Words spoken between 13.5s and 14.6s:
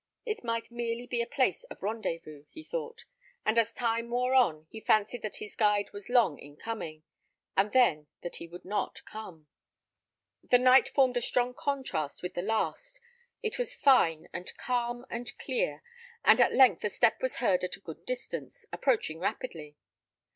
was fine, and